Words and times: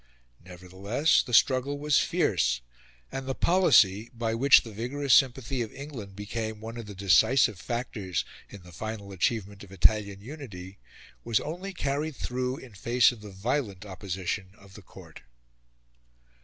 Nevertheless 0.43 1.21
the 1.21 1.31
struggle 1.31 1.77
was 1.77 1.99
fierce, 1.99 2.61
and 3.11 3.27
the 3.27 3.35
policy, 3.35 4.09
by 4.15 4.33
which 4.33 4.63
the 4.63 4.71
vigorous 4.71 5.13
sympathy 5.13 5.61
of 5.61 5.71
England 5.75 6.15
became 6.15 6.59
one 6.59 6.77
of 6.77 6.87
the 6.87 6.95
decisive 6.95 7.59
factors 7.59 8.25
in 8.49 8.63
the 8.63 8.71
final 8.71 9.11
achievement 9.11 9.63
of 9.63 9.71
Italian 9.71 10.19
unity, 10.19 10.79
was 11.23 11.39
only 11.41 11.71
carried 11.71 12.15
through 12.15 12.57
in 12.57 12.73
face 12.73 13.11
of 13.11 13.21
the 13.21 13.29
violent 13.29 13.85
opposition 13.85 14.55
of 14.57 14.73
the 14.73 14.81
Court. 14.81 15.21